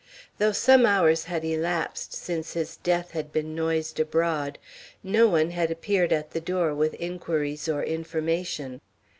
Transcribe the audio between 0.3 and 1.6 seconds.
Though some hours had